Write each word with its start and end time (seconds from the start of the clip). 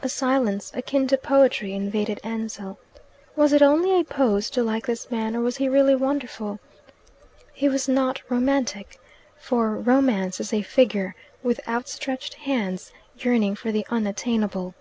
A 0.00 0.08
silence, 0.08 0.72
akin 0.74 1.06
to 1.08 1.18
poetry, 1.18 1.74
invaded 1.74 2.20
Ansell. 2.24 2.78
Was 3.36 3.52
it 3.52 3.60
only 3.60 4.00
a 4.00 4.02
pose 4.02 4.48
to 4.48 4.62
like 4.62 4.86
this 4.86 5.10
man, 5.10 5.36
or 5.36 5.42
was 5.42 5.58
he 5.58 5.68
really 5.68 5.94
wonderful? 5.94 6.58
He 7.52 7.68
was 7.68 7.86
not 7.86 8.22
romantic, 8.30 8.98
for 9.36 9.76
Romance 9.76 10.40
is 10.40 10.54
a 10.54 10.62
figure 10.62 11.14
with 11.42 11.60
outstretched 11.68 12.32
hands, 12.32 12.92
yearning 13.18 13.54
for 13.54 13.70
the 13.70 13.84
unattainable. 13.90 14.74